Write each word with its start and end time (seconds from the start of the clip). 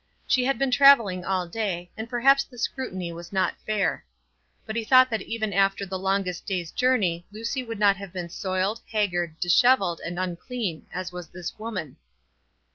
She 0.25 0.45
had 0.45 0.57
been 0.57 0.71
travelling 0.71 1.23
all 1.23 1.45
day, 1.47 1.91
and 1.95 2.09
perhaps 2.09 2.43
the 2.43 2.57
scrutiny 2.57 3.13
was 3.13 3.31
not 3.31 3.59
fair. 3.67 4.03
But 4.65 4.75
he 4.75 4.83
thought 4.83 5.11
that 5.11 5.21
even 5.21 5.53
after 5.53 5.85
the 5.85 5.99
longest 5.99 6.47
day's 6.47 6.71
journey 6.71 7.23
Lucy 7.31 7.61
would 7.61 7.77
not 7.77 7.97
have 7.97 8.11
been 8.11 8.27
soiled, 8.29 8.81
haggard, 8.91 9.39
dishevelled, 9.39 10.01
and 10.03 10.17
unclean, 10.17 10.87
as 10.91 11.11
was 11.11 11.27
this 11.27 11.59
woman. 11.59 11.97